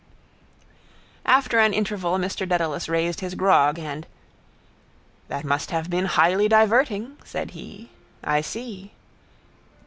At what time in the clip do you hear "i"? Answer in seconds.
8.23-8.41